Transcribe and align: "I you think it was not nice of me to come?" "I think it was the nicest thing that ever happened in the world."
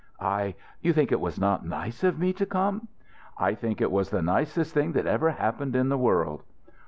"I 0.19 0.55
you 0.81 0.93
think 0.93 1.11
it 1.11 1.19
was 1.21 1.39
not 1.39 1.63
nice 1.63 2.03
of 2.03 2.17
me 2.17 2.33
to 2.33 2.45
come?" 2.47 2.87
"I 3.37 3.53
think 3.53 3.81
it 3.81 3.91
was 3.91 4.09
the 4.09 4.23
nicest 4.23 4.73
thing 4.73 4.93
that 4.93 5.05
ever 5.05 5.29
happened 5.29 5.75
in 5.75 5.89
the 5.89 5.95
world." 5.99 6.41